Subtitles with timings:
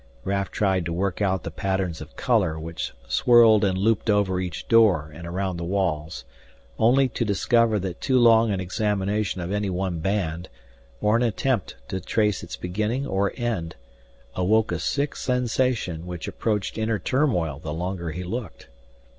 [0.23, 4.67] Raf tried to work out the patterns of color which swirled and looped over each
[4.67, 6.25] door and around the walls,
[6.79, 10.49] only to discover that too long an examination of any one band,
[11.01, 13.75] or an attempt to trace its beginning or end,
[14.35, 18.69] awoke a sick sensation which approached inner turmoil the longer he looked.